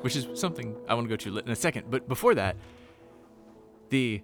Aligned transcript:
which 0.00 0.16
is 0.16 0.26
something 0.34 0.76
I 0.88 0.94
want 0.94 1.06
to 1.06 1.08
go 1.08 1.16
to 1.16 1.38
in 1.38 1.50
a 1.50 1.56
second. 1.56 1.90
But 1.90 2.08
before 2.08 2.34
that, 2.34 2.56
the 3.90 4.22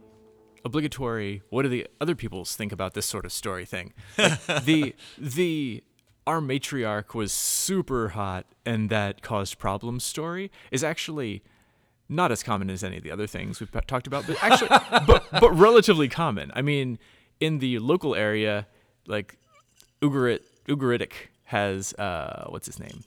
obligatory 0.65 1.43
what 1.49 1.63
do 1.63 1.69
the 1.69 1.87
other 2.01 2.17
peoples 2.17 2.57
think 2.57 2.73
about 2.73 2.95
this 2.95 3.07
sort 3.07 3.25
of 3.25 3.33
story 3.33 3.65
thing? 3.65 3.93
Like, 4.19 4.45
the 4.65 4.95
the 5.17 5.83
our 6.27 6.41
matriarch 6.41 7.15
was 7.15 7.33
super 7.33 8.09
hot 8.11 8.47
and 8.65 8.91
that 8.91 9.23
caused 9.23 9.59
problems 9.59 10.03
story 10.03 10.51
is 10.73 10.83
actually 10.83 11.43
not 12.09 12.33
as 12.33 12.43
common 12.43 12.69
as 12.69 12.83
any 12.83 12.97
of 12.97 13.03
the 13.05 13.11
other 13.11 13.27
things 13.27 13.61
we've 13.61 13.71
talked 13.87 14.07
about, 14.07 14.27
but 14.27 14.43
actually 14.43 14.69
but 15.07 15.25
but 15.41 15.51
relatively 15.53 16.09
common. 16.09 16.51
I 16.55 16.63
mean, 16.63 16.99
in 17.41 17.59
the 17.59 17.79
local 17.79 18.15
area, 18.15 18.67
like 19.07 19.39
Ugarit 20.03 20.41
Ugaritic 20.67 21.13
has 21.45 21.93
uh 21.95 22.47
what's 22.49 22.67
his 22.67 22.81
name? 22.81 23.05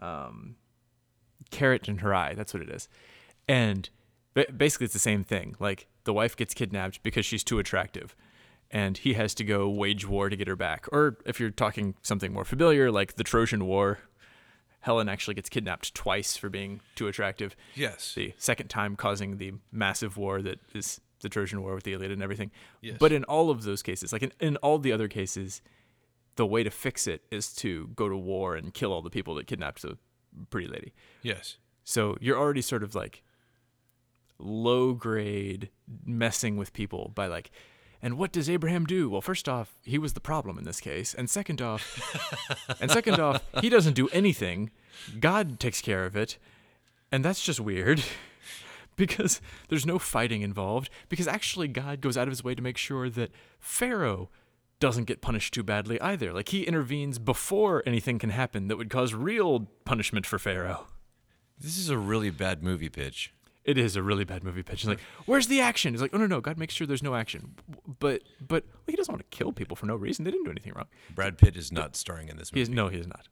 Um 0.00 0.56
Carrot 1.50 1.88
in 1.88 1.98
her 1.98 2.14
eye. 2.14 2.34
That's 2.34 2.54
what 2.54 2.62
it 2.62 2.68
is. 2.70 2.88
And 3.48 3.88
basically, 4.56 4.84
it's 4.84 4.92
the 4.94 4.98
same 5.00 5.24
thing. 5.24 5.56
Like 5.58 5.86
the 6.04 6.12
wife 6.12 6.36
gets 6.36 6.54
kidnapped 6.54 7.02
because 7.02 7.26
she's 7.26 7.44
too 7.44 7.58
attractive, 7.58 8.14
and 8.70 8.96
he 8.98 9.14
has 9.14 9.34
to 9.34 9.44
go 9.44 9.68
wage 9.68 10.06
war 10.06 10.28
to 10.28 10.36
get 10.36 10.48
her 10.48 10.56
back. 10.56 10.86
Or 10.92 11.18
if 11.26 11.40
you're 11.40 11.50
talking 11.50 11.94
something 12.02 12.32
more 12.32 12.44
familiar, 12.44 12.90
like 12.90 13.16
the 13.16 13.24
Trojan 13.24 13.66
War, 13.66 13.98
Helen 14.80 15.08
actually 15.08 15.34
gets 15.34 15.48
kidnapped 15.48 15.94
twice 15.94 16.36
for 16.36 16.48
being 16.48 16.80
too 16.94 17.06
attractive. 17.08 17.54
yes, 17.74 18.14
The 18.14 18.32
second 18.38 18.68
time 18.68 18.96
causing 18.96 19.36
the 19.36 19.52
massive 19.70 20.16
war 20.16 20.40
that 20.42 20.58
is 20.74 21.00
the 21.20 21.28
Trojan 21.28 21.60
War 21.62 21.74
with 21.74 21.84
the 21.84 21.92
Iliad 21.92 22.10
and 22.12 22.22
everything. 22.22 22.50
Yes. 22.80 22.96
But 22.98 23.12
in 23.12 23.24
all 23.24 23.50
of 23.50 23.64
those 23.64 23.82
cases, 23.82 24.10
like 24.12 24.22
in, 24.22 24.32
in 24.40 24.56
all 24.58 24.78
the 24.78 24.92
other 24.92 25.06
cases, 25.08 25.60
the 26.36 26.46
way 26.46 26.62
to 26.62 26.70
fix 26.70 27.06
it 27.06 27.22
is 27.30 27.52
to 27.56 27.88
go 27.88 28.08
to 28.08 28.16
war 28.16 28.56
and 28.56 28.72
kill 28.72 28.90
all 28.90 29.02
the 29.02 29.10
people 29.10 29.34
that 29.34 29.46
kidnapped 29.46 29.82
the 29.82 29.98
pretty 30.50 30.68
lady. 30.68 30.92
yes, 31.22 31.56
So 31.84 32.16
you're 32.20 32.38
already 32.38 32.62
sort 32.62 32.82
of 32.82 32.94
like 32.94 33.22
low 34.38 34.92
grade 34.94 35.70
messing 36.04 36.56
with 36.56 36.72
people 36.72 37.12
by 37.14 37.26
like, 37.26 37.50
and 38.02 38.16
what 38.16 38.32
does 38.32 38.48
Abraham 38.48 38.86
do? 38.86 39.10
Well, 39.10 39.20
first 39.20 39.48
off, 39.48 39.74
he 39.82 39.98
was 39.98 40.14
the 40.14 40.20
problem 40.20 40.56
in 40.56 40.64
this 40.64 40.80
case, 40.80 41.12
and 41.12 41.28
second 41.28 41.60
off, 41.60 41.84
and 42.80 42.90
second 42.90 43.20
off, 43.20 43.42
he 43.60 43.68
doesn't 43.68 43.92
do 43.94 44.08
anything. 44.08 44.70
God 45.18 45.60
takes 45.60 45.82
care 45.82 46.06
of 46.06 46.16
it, 46.16 46.38
and 47.12 47.24
that's 47.24 47.42
just 47.42 47.60
weird. 47.60 48.02
Because 48.96 49.40
there's 49.70 49.86
no 49.86 49.98
fighting 49.98 50.42
involved. 50.42 50.90
Because 51.08 51.26
actually, 51.26 51.68
God 51.68 52.02
goes 52.02 52.18
out 52.18 52.28
of 52.28 52.32
his 52.32 52.44
way 52.44 52.54
to 52.54 52.60
make 52.60 52.76
sure 52.76 53.08
that 53.08 53.30
Pharaoh 53.58 54.28
doesn't 54.80 55.04
get 55.04 55.20
punished 55.20 55.54
too 55.54 55.62
badly 55.62 56.00
either. 56.00 56.32
Like, 56.32 56.48
he 56.48 56.62
intervenes 56.64 57.18
before 57.18 57.82
anything 57.86 58.18
can 58.18 58.30
happen 58.30 58.68
that 58.68 58.76
would 58.76 58.90
cause 58.90 59.14
real 59.14 59.68
punishment 59.84 60.26
for 60.26 60.38
Pharaoh. 60.38 60.86
this 61.58 61.78
is 61.78 61.88
a 61.90 61.98
really 61.98 62.30
bad 62.30 62.62
movie 62.62 62.88
pitch. 62.88 63.32
It 63.62 63.76
is 63.76 63.94
a 63.94 64.02
really 64.02 64.24
bad 64.24 64.42
movie 64.42 64.62
pitch. 64.62 64.80
It's 64.80 64.86
like, 64.88 65.00
where's 65.26 65.46
the 65.46 65.60
action? 65.60 65.92
It's 65.92 66.00
like, 66.00 66.12
oh 66.14 66.16
no, 66.18 66.26
no, 66.26 66.40
God 66.40 66.56
makes 66.58 66.72
sure 66.72 66.86
there's 66.86 67.02
no 67.02 67.14
action. 67.14 67.56
But 68.00 68.22
but 68.40 68.64
well, 68.64 68.82
he 68.88 68.96
doesn't 68.96 69.12
want 69.12 69.20
to 69.30 69.36
kill 69.36 69.52
people 69.52 69.76
for 69.76 69.84
no 69.84 69.94
reason. 69.96 70.24
They 70.24 70.30
didn't 70.30 70.44
do 70.46 70.50
anything 70.50 70.72
wrong. 70.74 70.86
Brad 71.14 71.36
Pitt 71.36 71.56
is 71.58 71.70
not 71.70 71.94
starring 71.94 72.28
in 72.28 72.38
this 72.38 72.48
He 72.48 72.56
movie. 72.58 72.62
is 72.62 72.68
no, 72.70 72.88
he 72.88 72.96
is 72.96 73.06
not. 73.06 73.28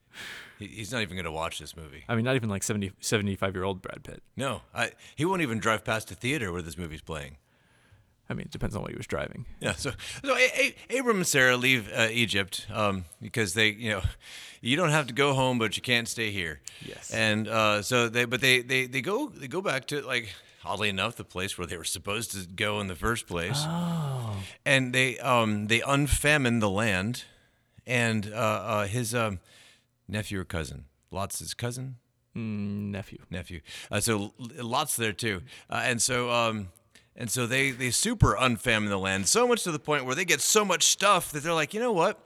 He- 0.58 0.66
He's 0.66 0.92
not 0.92 1.00
even 1.00 1.16
going 1.16 1.24
to 1.24 1.32
watch 1.32 1.58
this 1.58 1.74
movie. 1.74 2.04
I 2.10 2.14
mean, 2.14 2.26
not 2.26 2.36
even 2.36 2.50
like 2.50 2.62
70, 2.62 2.92
75 3.00 3.54
year 3.54 3.64
old 3.64 3.80
Brad 3.80 4.04
Pitt. 4.04 4.22
No, 4.36 4.60
I, 4.74 4.92
he 5.16 5.24
won't 5.24 5.40
even 5.40 5.60
drive 5.60 5.82
past 5.82 6.10
a 6.10 6.14
theater 6.14 6.52
where 6.52 6.62
this 6.62 6.76
movie's 6.76 7.00
playing. 7.02 7.38
I 8.30 8.34
mean, 8.34 8.44
it 8.46 8.50
depends 8.50 8.76
on 8.76 8.82
what 8.82 8.90
he 8.90 8.96
was 8.96 9.06
driving. 9.06 9.46
Yeah, 9.60 9.72
so 9.72 9.90
so 10.24 10.36
a- 10.36 10.74
a- 10.90 10.98
Abram 10.98 11.16
and 11.18 11.26
Sarah 11.26 11.56
leave 11.56 11.90
uh, 11.94 12.08
Egypt 12.10 12.66
um, 12.72 13.04
because 13.22 13.54
they, 13.54 13.68
you 13.70 13.90
know, 13.90 14.02
you 14.60 14.76
don't 14.76 14.90
have 14.90 15.06
to 15.06 15.14
go 15.14 15.32
home, 15.34 15.58
but 15.58 15.76
you 15.76 15.82
can't 15.82 16.06
stay 16.08 16.30
here. 16.30 16.60
Yes. 16.84 17.10
And 17.10 17.48
uh, 17.48 17.80
so 17.82 18.08
they, 18.08 18.24
but 18.26 18.40
they, 18.40 18.60
they 18.60 18.86
they 18.86 19.00
go 19.00 19.28
they 19.30 19.48
go 19.48 19.60
back 19.62 19.86
to 19.86 20.02
like 20.02 20.34
oddly 20.64 20.88
enough 20.90 21.16
the 21.16 21.24
place 21.24 21.56
where 21.56 21.66
they 21.66 21.76
were 21.78 21.84
supposed 21.84 22.32
to 22.32 22.46
go 22.46 22.80
in 22.80 22.86
the 22.88 22.94
first 22.96 23.26
place. 23.26 23.56
Oh. 23.64 24.36
And 24.66 24.92
they 24.92 25.18
um 25.20 25.68
they 25.68 25.80
unfamine 25.80 26.60
the 26.60 26.68
land, 26.70 27.24
and 27.86 28.30
uh, 28.30 28.36
uh, 28.36 28.86
his 28.86 29.14
um, 29.14 29.40
nephew 30.06 30.40
or 30.40 30.44
cousin, 30.44 30.84
Lot's 31.10 31.38
his 31.38 31.54
cousin, 31.54 31.96
Mm, 32.36 32.90
nephew. 32.90 33.18
nephew. 33.30 33.60
Uh, 33.90 34.00
so 34.00 34.32
lots 34.62 34.96
there 34.96 35.14
too, 35.14 35.40
uh, 35.70 35.80
and 35.84 36.00
so 36.02 36.30
um, 36.30 36.68
and 37.18 37.30
so 37.30 37.46
they 37.46 37.72
they 37.72 37.90
super 37.90 38.36
unfamine 38.36 38.88
the 38.88 38.96
land 38.96 39.26
so 39.26 39.46
much 39.46 39.64
to 39.64 39.72
the 39.72 39.78
point 39.78 40.06
where 40.06 40.14
they 40.14 40.24
get 40.24 40.40
so 40.40 40.64
much 40.64 40.84
stuff 40.84 41.32
that 41.32 41.42
they're 41.42 41.52
like, 41.52 41.74
you 41.74 41.80
know 41.80 41.92
what, 41.92 42.18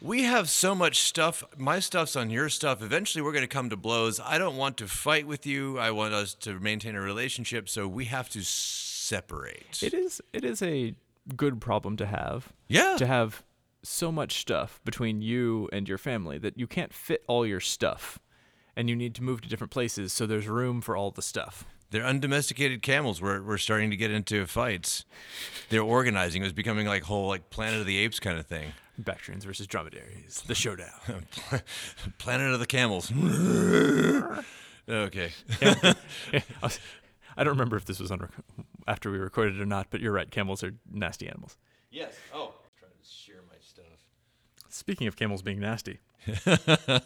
we 0.00 0.22
have 0.22 0.48
so 0.48 0.74
much 0.74 1.00
stuff. 1.00 1.44
My 1.58 1.78
stuff's 1.78 2.16
on 2.16 2.30
your 2.30 2.48
stuff. 2.48 2.82
Eventually, 2.82 3.22
we're 3.22 3.32
going 3.32 3.42
to 3.42 3.48
come 3.48 3.68
to 3.68 3.76
blows. 3.76 4.18
I 4.18 4.38
don't 4.38 4.56
want 4.56 4.78
to 4.78 4.88
fight 4.88 5.26
with 5.26 5.46
you. 5.46 5.78
I 5.78 5.90
want 5.90 6.14
us 6.14 6.34
to 6.36 6.58
maintain 6.58 6.96
a 6.96 7.00
relationship. 7.00 7.68
So 7.68 7.86
we 7.86 8.06
have 8.06 8.30
to 8.30 8.42
separate. 8.42 9.82
It 9.82 9.92
is 9.92 10.22
it 10.32 10.44
is 10.44 10.62
a 10.62 10.94
good 11.36 11.60
problem 11.60 11.98
to 11.98 12.06
have. 12.06 12.52
Yeah. 12.66 12.96
To 12.96 13.06
have 13.06 13.44
so 13.82 14.10
much 14.10 14.40
stuff 14.40 14.80
between 14.84 15.20
you 15.20 15.68
and 15.72 15.88
your 15.88 15.98
family 15.98 16.38
that 16.38 16.58
you 16.58 16.66
can't 16.66 16.94
fit 16.94 17.22
all 17.26 17.46
your 17.46 17.60
stuff. 17.60 18.18
And 18.74 18.88
you 18.88 18.96
need 18.96 19.14
to 19.16 19.22
move 19.22 19.42
to 19.42 19.48
different 19.48 19.72
places 19.72 20.12
so 20.12 20.26
there's 20.26 20.48
room 20.48 20.80
for 20.80 20.96
all 20.96 21.10
the 21.10 21.22
stuff. 21.22 21.66
They're 21.90 22.04
undomesticated 22.06 22.82
camels. 22.82 23.20
We're, 23.20 23.42
we're 23.42 23.58
starting 23.58 23.90
to 23.90 23.96
get 23.96 24.10
into 24.10 24.46
fights. 24.46 25.04
They're 25.70 25.82
organizing. 25.82 26.42
It 26.42 26.46
was 26.46 26.52
becoming 26.52 26.86
like 26.86 27.02
whole 27.04 27.26
like 27.28 27.50
Planet 27.50 27.80
of 27.80 27.86
the 27.86 27.98
Apes 27.98 28.20
kind 28.20 28.38
of 28.38 28.46
thing. 28.46 28.72
Bactrians 28.98 29.44
versus 29.44 29.66
dromedaries. 29.66 30.42
The 30.46 30.54
showdown. 30.54 30.90
Planet 32.18 32.52
of 32.52 32.60
the 32.60 32.66
Camels. 32.66 33.10
okay. 34.88 35.30
I 35.62 35.94
was- 36.62 36.78
I 37.36 37.44
don't 37.44 37.52
remember 37.54 37.76
if 37.76 37.86
this 37.86 38.00
was 38.00 38.10
on 38.10 38.18
rec- 38.18 38.30
after 38.86 39.10
we 39.10 39.16
recorded 39.16 39.56
it 39.56 39.62
or 39.62 39.66
not, 39.66 39.86
but 39.90 40.00
you're 40.00 40.12
right. 40.12 40.30
Camels 40.30 40.62
are 40.62 40.74
nasty 40.92 41.26
animals. 41.28 41.56
Yes. 41.90 42.14
Oh, 42.34 42.52
trying 42.78 42.90
to 43.00 43.08
share 43.08 43.40
my 43.48 43.54
stuff. 43.60 43.84
Speaking 44.68 45.06
of 45.06 45.16
camels 45.16 45.40
being 45.40 45.58
nasty, 45.60 46.00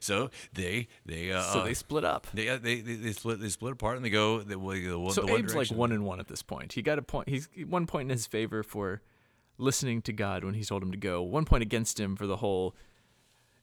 So 0.00 0.30
they 0.52 0.88
they 1.06 1.32
uh, 1.32 1.42
so 1.52 1.64
they 1.64 1.74
split 1.74 2.04
up. 2.04 2.26
they, 2.34 2.48
uh, 2.48 2.58
they 2.58 2.80
they 2.80 2.94
they 2.94 3.12
split 3.12 3.40
they 3.40 3.48
split 3.48 3.72
apart 3.72 3.96
and 3.96 4.04
they 4.04 4.10
go 4.10 4.40
the, 4.40 4.58
way- 4.58 4.84
the, 4.86 4.98
one- 4.98 5.12
So 5.14 5.22
the 5.22 5.34
Abe's 5.34 5.54
like 5.54 5.70
one 5.70 5.92
and 5.92 6.04
one 6.04 6.20
at 6.20 6.28
this 6.28 6.42
point. 6.42 6.72
He 6.72 6.82
got 6.82 6.98
a 6.98 7.02
point. 7.02 7.28
He's 7.28 7.48
one 7.66 7.86
point 7.86 8.06
in 8.06 8.10
his 8.10 8.26
favor 8.26 8.62
for 8.62 9.02
listening 9.58 10.02
to 10.02 10.12
God 10.12 10.44
when 10.44 10.54
he 10.54 10.64
told 10.64 10.82
him 10.82 10.90
to 10.92 10.96
go. 10.98 11.22
One 11.22 11.44
point 11.44 11.62
against 11.62 12.00
him 12.00 12.16
for 12.16 12.26
the 12.26 12.36
whole, 12.36 12.74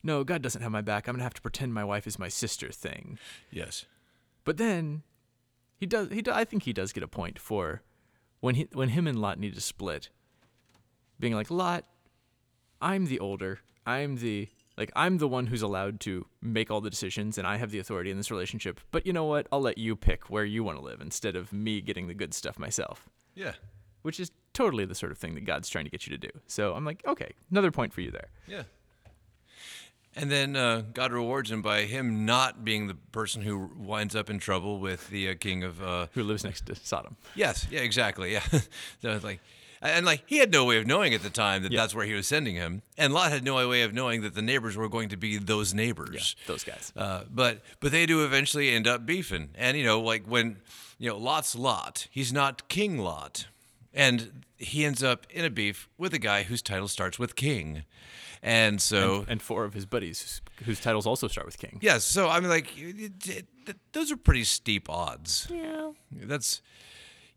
no, 0.03 0.23
God 0.23 0.41
doesn't 0.41 0.61
have 0.61 0.71
my 0.71 0.81
back. 0.81 1.07
I'm 1.07 1.15
gonna 1.15 1.23
have 1.23 1.33
to 1.35 1.41
pretend 1.41 1.73
my 1.73 1.83
wife 1.83 2.07
is 2.07 2.17
my 2.19 2.29
sister 2.29 2.69
thing. 2.71 3.17
Yes. 3.51 3.85
But 4.45 4.57
then 4.57 5.03
he 5.77 5.85
does. 5.85 6.09
He 6.09 6.21
do, 6.21 6.31
I 6.31 6.43
think 6.45 6.63
he 6.63 6.73
does 6.73 6.93
get 6.93 7.03
a 7.03 7.07
point 7.07 7.39
for 7.39 7.81
when 8.39 8.55
he 8.55 8.67
when 8.73 8.89
him 8.89 9.07
and 9.07 9.19
Lot 9.19 9.39
need 9.39 9.55
to 9.55 9.61
split. 9.61 10.09
Being 11.19 11.33
like 11.35 11.51
Lot, 11.51 11.85
I'm 12.81 13.05
the 13.07 13.19
older. 13.19 13.59
I'm 13.85 14.17
the 14.17 14.47
like 14.78 14.91
I'm 14.95 15.17
the 15.17 15.28
one 15.28 15.47
who's 15.47 15.62
allowed 15.62 16.00
to 16.01 16.25
make 16.41 16.72
all 16.72 16.79
the 16.81 16.90
decisions, 16.90 17.38
and 17.38 17.45
I 17.45 17.57
have 17.57 17.72
the 17.72 17.79
authority 17.79 18.12
in 18.12 18.17
this 18.17 18.31
relationship. 18.31 18.79
But 18.91 19.06
you 19.06 19.12
know 19.12 19.25
what? 19.25 19.47
I'll 19.51 19.62
let 19.62 19.78
you 19.78 19.95
pick 19.95 20.29
where 20.29 20.45
you 20.45 20.63
want 20.63 20.78
to 20.78 20.84
live 20.84 21.01
instead 21.01 21.35
of 21.35 21.51
me 21.51 21.81
getting 21.81 22.07
the 22.07 22.13
good 22.13 22.34
stuff 22.34 22.57
myself. 22.57 23.09
Yeah. 23.35 23.53
Which 24.03 24.19
is 24.22 24.31
totally 24.53 24.85
the 24.85 24.95
sort 24.95 25.12
of 25.12 25.18
thing 25.18 25.35
that 25.35 25.44
God's 25.44 25.69
trying 25.69 25.84
to 25.84 25.91
get 25.91 26.07
you 26.07 26.18
to 26.18 26.28
do. 26.28 26.29
So 26.47 26.73
I'm 26.73 26.85
like, 26.85 27.03
okay, 27.06 27.34
another 27.51 27.72
point 27.72 27.91
for 27.94 28.00
you 28.00 28.12
there. 28.12 28.29
Yeah. 28.48 28.63
And 30.15 30.31
then 30.31 30.56
uh, 30.56 30.83
God 30.94 31.12
rewards 31.12 31.51
him 31.51 31.62
by 31.62 31.81
him 31.83 32.25
not 32.25 32.63
being 32.63 32.88
the 32.88 32.95
person 32.95 33.42
who 33.42 33.69
winds 33.75 34.15
up 34.15 34.30
in 34.30 34.39
trouble 34.39 34.80
with 34.80 35.09
the 35.09 35.30
uh, 35.30 35.36
king 35.39 35.63
of. 35.63 35.83
Uh, 35.83 36.07
Who 36.13 36.24
lives 36.24 36.44
next 36.44 36.65
to 36.68 36.75
Sodom? 36.75 37.15
yes. 37.36 37.68
Yeah. 37.69 37.81
Exactly. 37.81 38.31
Yeah. 38.33 38.44
so 39.01 39.12
it's 39.12 39.24
like, 39.24 39.39
and 39.81 40.05
like 40.05 40.23
he 40.25 40.37
had 40.37 40.51
no 40.51 40.65
way 40.65 40.77
of 40.77 40.85
knowing 40.87 41.13
at 41.13 41.23
the 41.23 41.29
time 41.29 41.63
that 41.63 41.71
Yeah. 41.71 41.81
that's 41.81 41.95
where 41.95 42.05
he 42.05 42.13
was 42.13 42.27
sending 42.27 42.55
him, 42.55 42.81
and 42.97 43.13
Lot 43.13 43.31
had 43.31 43.43
no 43.43 43.67
way 43.67 43.81
of 43.83 43.93
knowing 43.93 44.21
that 44.21 44.33
the 44.35 44.41
neighbors 44.41 44.75
were 44.75 44.89
going 44.89 45.09
to 45.09 45.17
be 45.17 45.37
those 45.37 45.73
neighbors. 45.73 46.35
Those 46.47 46.63
guys. 46.63 46.91
Uh, 46.95 47.23
but 47.29 47.61
but 47.79 47.91
they 47.91 48.05
do 48.05 48.23
eventually 48.23 48.69
end 48.71 48.87
up 48.87 49.05
beefing, 49.05 49.49
and 49.55 49.77
you 49.77 49.83
know, 49.83 49.99
like 50.01 50.25
when 50.25 50.57
you 50.97 51.09
know 51.09 51.17
Lot's 51.17 51.55
Lot, 51.55 52.07
he's 52.11 52.31
not 52.33 52.67
King 52.69 52.97
Lot, 52.97 53.47
and 53.93 54.43
he 54.57 54.83
ends 54.85 55.01
up 55.01 55.25
in 55.29 55.45
a 55.45 55.49
beef 55.49 55.87
with 55.97 56.13
a 56.13 56.19
guy 56.19 56.43
whose 56.43 56.61
title 56.61 56.87
starts 56.89 57.17
with 57.17 57.35
King, 57.37 57.83
and 58.43 58.81
so 58.81 59.25
and 59.29 59.41
four 59.41 59.63
of 59.63 59.73
his 59.73 59.85
buddies 59.85 60.41
whose 60.65 60.79
titles 60.81 61.05
also 61.05 61.27
start 61.29 61.45
with 61.45 61.57
King. 61.57 61.79
yes, 61.81 62.03
so 62.03 62.27
I 62.27 62.39
mean, 62.41 62.49
like 62.49 62.77
it- 62.77 63.27
it- 63.29 63.47
it- 63.69 63.77
those 63.93 64.11
are 64.11 64.17
pretty 64.17 64.43
steep 64.43 64.89
odds. 64.89 65.47
Yeah. 65.49 65.91
That's 66.11 66.61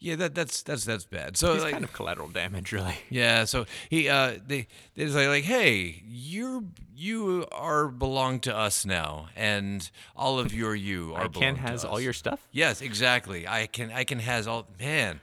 yeah, 0.03 0.17
that 0.17 0.35
that's 0.35 0.63
that's 0.63 0.85
that's 0.85 1.05
bad. 1.05 1.37
So 1.37 1.55
It's 1.55 1.63
like, 1.63 1.73
kind 1.73 1.85
of 1.85 1.93
collateral 1.93 2.29
damage, 2.29 2.73
really. 2.73 2.97
yeah, 3.11 3.45
so 3.45 3.67
he 3.89 4.09
uh 4.09 4.35
they 4.47 4.67
they 4.95 5.05
just 5.05 5.15
like, 5.17 5.29
like 5.29 5.45
hey, 5.45 6.03
you're 6.07 6.63
you 6.95 7.47
are 7.53 7.89
belong 7.89 8.41
to 8.41 8.57
us 8.57 8.85
now, 8.85 9.29
and 9.37 9.91
all 10.17 10.39
of 10.39 10.53
your 10.53 10.75
you 10.75 11.13
are 11.17 11.25
I 11.25 11.29
can 11.29 11.57
has 11.57 11.85
all 11.85 12.01
your 12.01 12.13
stuff. 12.13 12.47
Yes, 12.53 12.81
exactly. 12.83 13.47
I 13.49 13.67
can 13.67 13.91
I 13.93 14.05
can 14.05 14.19
has 14.19 14.47
all 14.47 14.67
man. 14.81 15.21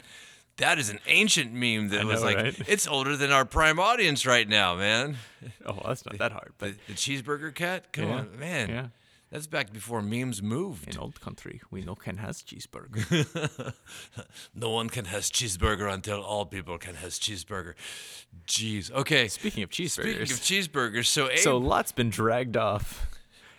That 0.57 0.77
is 0.77 0.89
an 0.89 0.99
ancient 1.07 1.53
meme 1.53 1.87
that 1.89 2.01
I 2.01 2.03
was 2.03 2.19
know, 2.21 2.25
like 2.27 2.35
right? 2.37 2.61
it's 2.67 2.85
older 2.85 3.15
than 3.15 3.31
our 3.31 3.45
prime 3.45 3.79
audience 3.79 4.25
right 4.25 4.47
now, 4.47 4.75
man. 4.75 5.17
Oh, 5.65 5.71
well, 5.73 5.83
that's 5.87 6.05
not 6.05 6.17
that 6.17 6.33
hard. 6.33 6.51
But 6.57 6.73
The, 6.87 6.93
the 6.93 6.99
cheeseburger 6.99 7.55
cat? 7.55 7.93
Come 7.93 8.05
Yeah, 8.07 8.13
on, 8.15 8.37
man. 8.39 8.69
yeah. 8.69 8.87
That's 9.31 9.45
back 9.45 9.71
before 9.71 10.01
memes 10.01 10.41
moved. 10.41 10.87
in 10.87 10.97
old 10.97 11.21
country, 11.21 11.61
we 11.69 11.83
no 11.83 11.93
can 11.93 12.17
has 12.17 12.41
cheeseburger. 12.41 13.73
No 14.55 14.71
one 14.71 14.89
can 14.89 15.05
has 15.05 15.29
cheeseburger 15.29 15.91
until 15.91 16.21
all 16.21 16.45
people 16.45 16.77
can 16.77 16.95
has 16.95 17.19
cheeseburger. 17.19 17.73
Jeez. 18.47 18.91
Okay. 18.91 19.27
Speaking 19.27 19.63
of 19.63 19.69
cheeseburgers, 19.69 20.27
Speaking 20.27 20.31
of 20.33 20.39
cheeseburgers, 20.39 21.05
so 21.05 21.29
Abe, 21.29 21.37
so 21.39 21.57
Lot's 21.57 21.91
been 21.91 22.09
dragged 22.09 22.57
off, 22.57 23.07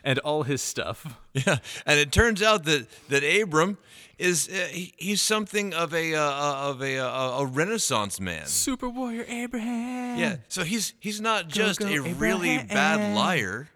and 0.03 0.19
all 0.21 0.43
his 0.43 0.61
stuff. 0.61 1.19
yeah, 1.33 1.59
and 1.87 2.01
it 2.01 2.11
turns 2.11 2.43
out 2.43 2.65
that 2.65 2.89
that 3.09 3.23
Abram 3.23 3.79
is 4.19 4.49
uh, 4.49 4.69
he, 4.71 4.93
he's 4.97 5.23
something 5.23 5.73
of 5.73 5.95
a 5.95 6.15
uh, 6.15 6.21
uh, 6.21 6.71
of 6.71 6.83
a, 6.83 6.99
uh, 6.99 7.39
a 7.41 7.47
Renaissance 7.47 8.21
man. 8.21 8.47
Super 8.47 8.89
warrior 8.89 9.25
Abraham. 9.29 10.19
Yeah. 10.19 10.37
So 10.49 10.65
he's 10.65 10.95
he's 11.01 11.21
not 11.21 11.49
just 11.49 11.81
go, 11.81 11.87
a 11.87 12.01
really 12.01 12.59
bad 12.59 13.15
liar 13.15 13.69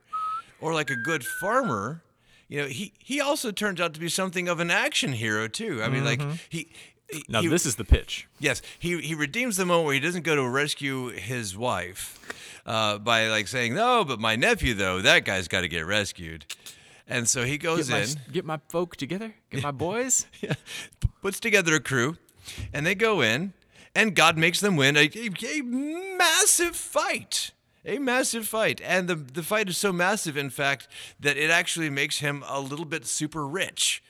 or 0.64 0.72
like 0.72 0.90
a 0.90 0.96
good 0.96 1.24
farmer. 1.24 2.02
You 2.48 2.62
know, 2.62 2.66
he 2.68 2.92
he 2.98 3.20
also 3.20 3.50
turns 3.50 3.80
out 3.80 3.94
to 3.94 4.00
be 4.00 4.08
something 4.08 4.48
of 4.48 4.60
an 4.60 4.70
action 4.70 5.12
hero 5.12 5.46
too. 5.48 5.82
I 5.82 5.88
mean, 5.88 6.04
like 6.04 6.20
he. 6.48 6.68
he- 7.10 7.24
Now 7.28 7.42
he- 7.42 7.48
this 7.48 7.66
is 7.66 7.76
the 7.76 7.84
pitch. 7.84 8.26
Yes, 8.38 8.62
he 8.78 9.00
he 9.00 9.14
redeems 9.14 9.56
the 9.56 9.66
moment 9.66 9.84
where 9.86 9.94
he 9.94 10.00
doesn't 10.00 10.22
go 10.24 10.34
to 10.36 10.48
rescue 10.48 11.08
his 11.10 11.56
wife 11.56 12.18
uh, 12.66 12.98
by 12.98 13.28
like 13.28 13.46
saying, 13.48 13.74
"No, 13.74 14.04
but 14.04 14.18
my 14.20 14.36
nephew 14.36 14.74
though, 14.74 15.00
that 15.02 15.24
guy's 15.24 15.48
got 15.48 15.60
to 15.62 15.68
get 15.68 15.86
rescued," 15.86 16.44
and 17.06 17.28
so 17.28 17.44
he 17.44 17.58
goes 17.58 17.88
Get 17.88 17.92
my, 17.92 18.00
in, 18.02 18.32
get 18.32 18.44
my 18.44 18.58
folk 18.68 18.96
together. 18.96 19.34
Get 19.50 19.62
my 19.62 19.70
boys. 19.70 20.26
p- 20.40 20.48
puts 21.22 21.40
together 21.40 21.74
a 21.74 21.80
crew, 21.80 22.16
and 22.72 22.86
they 22.86 22.94
go 22.94 23.20
in, 23.22 23.52
and 23.94 24.14
God 24.14 24.36
makes 24.38 24.60
them 24.60 24.76
win 24.76 24.96
a, 24.96 25.10
a, 25.14 25.30
a 25.58 25.62
massive 25.62 26.76
fight. 26.76 27.52
A 27.86 27.98
massive 27.98 28.46
fight, 28.48 28.80
and 28.82 29.08
the 29.08 29.14
the 29.14 29.42
fight 29.42 29.68
is 29.68 29.76
so 29.76 29.92
massive, 29.92 30.36
in 30.36 30.50
fact, 30.50 30.88
that 31.20 31.36
it 31.36 31.50
actually 31.50 31.90
makes 31.90 32.20
him 32.20 32.42
a 32.48 32.60
little 32.60 32.86
bit 32.86 33.06
super 33.06 33.46
rich. 33.46 34.02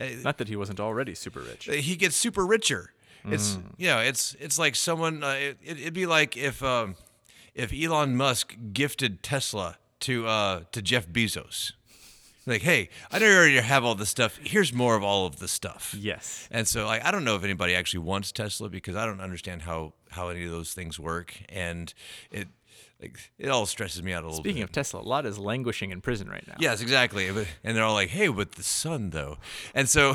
Uh, 0.00 0.06
Not 0.24 0.38
that 0.38 0.48
he 0.48 0.56
wasn't 0.56 0.80
already 0.80 1.14
super 1.14 1.40
rich. 1.40 1.66
he 1.66 1.94
gets 1.96 2.16
super 2.16 2.44
richer. 2.46 2.92
It's 3.24 3.58
you 3.76 3.86
know, 3.88 3.98
it's 3.98 4.34
it's 4.40 4.58
like 4.58 4.74
someone. 4.74 5.22
Uh, 5.22 5.36
it, 5.38 5.58
it'd 5.62 5.94
be 5.94 6.06
like 6.06 6.36
if 6.36 6.62
um, 6.62 6.96
if 7.54 7.72
Elon 7.72 8.16
Musk 8.16 8.56
gifted 8.72 9.22
Tesla 9.22 9.76
to 10.00 10.26
uh, 10.26 10.60
to 10.72 10.82
Jeff 10.82 11.06
Bezos. 11.06 11.72
Like, 12.46 12.62
hey, 12.62 12.88
I 13.12 13.18
know 13.18 13.26
you 13.26 13.36
already 13.36 13.56
have 13.60 13.84
all 13.84 13.94
this 13.94 14.08
stuff. 14.08 14.38
Here's 14.42 14.72
more 14.72 14.96
of 14.96 15.04
all 15.04 15.26
of 15.26 15.38
the 15.38 15.46
stuff. 15.46 15.94
Yes. 15.96 16.48
And 16.50 16.66
so, 16.66 16.86
like, 16.86 17.04
I 17.04 17.10
don't 17.10 17.22
know 17.22 17.36
if 17.36 17.44
anybody 17.44 17.74
actually 17.74 18.00
wants 18.00 18.32
Tesla 18.32 18.70
because 18.70 18.96
I 18.96 19.04
don't 19.04 19.20
understand 19.20 19.62
how 19.62 19.92
how 20.10 20.28
any 20.28 20.44
of 20.44 20.50
those 20.50 20.72
things 20.72 20.98
work, 20.98 21.34
and 21.48 21.92
it 22.30 22.48
like 23.00 23.30
it 23.38 23.48
all 23.48 23.66
stresses 23.66 24.02
me 24.02 24.12
out 24.12 24.22
a 24.24 24.26
little 24.26 24.42
Speaking 24.42 24.60
bit. 24.62 24.64
of 24.64 24.72
Tesla, 24.72 25.00
Lot 25.00 25.24
is 25.26 25.38
languishing 25.38 25.90
in 25.90 26.00
prison 26.00 26.28
right 26.28 26.46
now. 26.46 26.56
Yes, 26.58 26.82
exactly. 26.82 27.28
And 27.28 27.76
they're 27.76 27.84
all 27.84 27.94
like, 27.94 28.10
"Hey, 28.10 28.28
with 28.28 28.52
the 28.52 28.62
sun, 28.62 29.10
though." 29.10 29.38
And 29.74 29.88
so, 29.88 30.14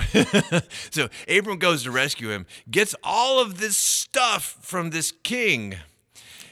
so 0.91 1.09
Abram 1.27 1.57
goes 1.57 1.83
to 1.83 1.91
rescue 1.91 2.29
him, 2.29 2.45
gets 2.69 2.95
all 3.03 3.39
of 3.39 3.59
this 3.59 3.77
stuff 3.77 4.57
from 4.61 4.91
this 4.91 5.11
king. 5.23 5.75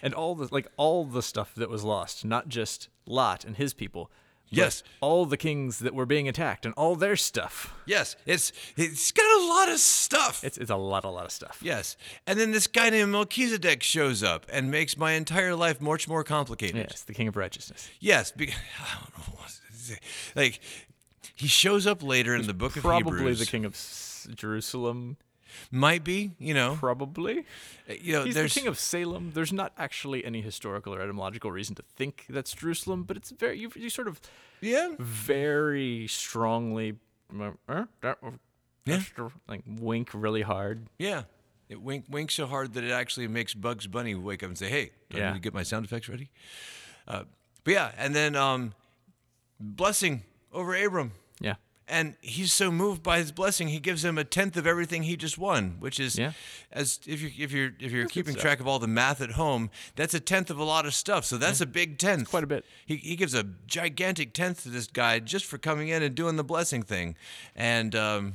And 0.01 0.13
all 0.13 0.36
the 0.36 0.50
like 0.51 0.68
all 0.75 1.06
the 1.06 1.22
stuff 1.22 1.56
that 1.56 1.69
was 1.69 1.84
lost, 1.86 2.25
not 2.25 2.50
just 2.50 2.89
Lot 3.06 3.46
and 3.46 3.56
his 3.56 3.74
people. 3.74 4.12
Yes. 4.58 4.84
All 5.02 5.26
the 5.26 5.38
kings 5.38 5.80
that 5.80 5.94
were 5.94 6.06
being 6.06 6.28
attacked 6.28 6.66
and 6.66 6.74
all 6.76 6.96
their 6.96 7.16
stuff. 7.16 7.74
Yes, 7.86 8.16
it's 8.26 8.52
it's 8.78 9.12
got 9.12 9.26
a 9.42 9.48
lot 9.48 9.70
of 9.70 9.80
stuff. 9.80 10.44
It's 10.44 10.58
it's 10.58 10.70
a 10.72 10.76
lot, 10.76 11.04
a 11.04 11.10
lot 11.10 11.26
of 11.26 11.32
stuff. 11.32 11.60
yes, 11.62 11.98
and 12.28 12.40
then 12.40 12.52
this 12.52 12.68
guy 12.68 12.90
named 12.90 13.12
Melchizedek 13.12 13.84
shows 13.84 14.24
up 14.24 14.46
and 14.52 14.70
makes 14.72 14.98
my 14.98 15.14
entire 15.14 15.56
life 15.56 15.82
much 15.82 16.08
more 16.08 16.24
complicated. 16.24 16.76
Yes, 16.90 17.02
the 17.04 17.14
king 17.14 17.28
of 17.28 17.36
righteousness. 17.36 17.90
Yes, 18.00 18.32
because 18.32 18.56
I 18.80 19.00
don't 19.00 19.18
know 19.18 19.36
what 19.40 20.00
like 20.36 20.60
he 21.36 21.48
shows 21.48 21.86
up 21.88 22.02
later 22.04 22.36
in 22.36 22.48
the 22.48 22.54
book 22.54 22.76
of 22.78 22.84
Probably 22.84 23.18
Hebrews. 23.18 23.40
the 23.40 23.46
king 23.46 23.66
of 23.66 23.74
S- 23.74 24.28
Jerusalem. 24.34 25.18
Might 25.72 26.04
be, 26.04 26.32
you 26.40 26.54
know, 26.54 26.76
Probably. 26.80 27.46
you 27.88 28.14
know, 28.14 28.24
He's 28.26 28.36
the 28.36 28.48
king 28.50 28.68
of 28.68 28.78
Salem. 28.80 29.32
There's 29.34 29.54
not 29.54 29.72
actually 29.78 30.24
any 30.26 30.42
historical 30.42 30.94
or 30.94 31.02
etymological 31.02 31.52
reason 31.52 31.76
to 31.76 31.84
think 31.96 32.26
that's 32.30 32.54
Jerusalem, 32.54 33.04
but 33.04 33.18
it's 33.18 33.32
very 33.32 33.60
you, 33.60 33.72
you 33.76 33.90
sort 33.90 34.08
of 34.08 34.20
yeah, 34.62 34.94
very 35.00 36.08
strongly 36.08 36.96
uh, 37.68 37.84
Yeah. 38.86 39.00
like 39.48 39.62
wink 39.66 40.10
really 40.14 40.42
hard. 40.44 40.88
Yeah. 40.98 41.24
It 41.70 41.82
wink, 41.82 42.06
winks 42.10 42.36
so 42.36 42.46
hard 42.46 42.74
that 42.74 42.84
it 42.84 42.92
actually 42.92 43.28
makes 43.28 43.54
Bugs 43.54 43.88
Bunny 43.88 44.14
wake 44.16 44.44
up 44.44 44.50
and 44.50 44.58
say, 44.58 44.70
"Hey, 44.70 44.92
do 45.10 45.18
I 45.18 45.20
Yeah. 45.22 45.28
need 45.30 45.36
to 45.36 45.40
get 45.40 45.54
my 45.54 45.64
sound 45.64 45.86
effects 45.86 46.08
ready?" 46.10 46.30
Uh, 47.08 47.24
but 47.64 47.74
yeah, 47.74 47.92
and 47.98 48.14
then 48.14 48.36
um, 48.36 48.74
blessing 49.60 50.24
over 50.52 50.76
Abram, 50.76 51.14
Yeah. 51.40 51.56
And 51.88 52.16
he's 52.22 52.54
so 52.54 52.72
moved 52.72 53.04
by 53.04 53.18
his 53.20 53.32
blessing, 53.32 53.68
he 53.68 53.80
gives 53.80 54.04
him 54.06 54.18
a 54.18 54.24
tenth 54.24 54.56
of 54.58 54.66
everything 54.66 55.04
he 55.04 55.16
just 55.18 55.38
won, 55.38 55.76
which 55.80 56.00
is 56.00 56.18
Yeah. 56.18 56.32
as 56.72 57.00
if 57.06 57.22
you 57.22 57.30
if 57.38 57.52
you're 57.52 57.72
if 57.80 57.92
you're 57.92 58.08
keeping 58.08 58.36
track 58.36 58.60
of 58.60 58.68
all 58.68 58.80
the 58.80 58.88
math 58.88 59.22
at 59.22 59.32
home, 59.32 59.70
that's 59.96 60.14
a 60.14 60.20
tenth 60.20 60.50
of 60.50 60.58
a 60.60 60.64
lot 60.64 60.86
of 60.86 60.94
stuff. 60.94 61.26
So 61.26 61.38
that's 61.38 61.62
a 61.62 61.66
big 61.66 61.98
tenth, 61.98 62.30
quite 62.30 62.44
a 62.44 62.48
bit. 62.48 62.66
He 62.86 62.96
he 62.98 63.16
gives 63.16 63.34
a 63.34 63.44
gigantic 63.68 64.34
tenth 64.34 64.64
to 64.64 64.70
this 64.70 64.88
guy 64.88 65.20
just 65.20 65.46
for 65.46 65.58
coming 65.58 65.90
in 65.90 66.02
and 66.04 66.16
doing 66.16 66.36
the 66.36 66.44
blessing 66.44 66.84
thing, 66.84 67.16
and. 67.56 67.96
Um, 67.96 68.34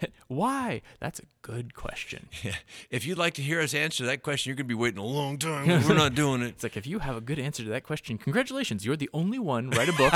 Why? 0.28 0.82
That's 1.00 1.18
a 1.18 1.24
good 1.42 1.74
question. 1.74 2.28
Yeah. 2.44 2.54
If 2.88 3.04
you'd 3.04 3.18
like 3.18 3.34
to 3.34 3.42
hear 3.42 3.60
us 3.60 3.74
answer 3.74 4.06
that 4.06 4.22
question, 4.22 4.48
you're 4.48 4.54
going 4.54 4.66
to 4.66 4.68
be 4.68 4.74
waiting 4.80 4.98
a 4.98 5.04
long 5.04 5.38
time. 5.38 5.66
We're 5.66 5.94
not 5.94 6.14
doing 6.14 6.40
it. 6.42 6.46
It's 6.54 6.62
like 6.62 6.76
if 6.76 6.86
you 6.86 7.00
have 7.00 7.16
a 7.16 7.20
good 7.20 7.40
answer 7.40 7.64
to 7.64 7.68
that 7.70 7.82
question, 7.82 8.16
congratulations, 8.16 8.86
you're 8.86 8.96
the 8.96 9.10
only 9.12 9.40
one. 9.40 9.70
Write 9.70 9.88
a 9.88 9.92
book. 9.94 10.12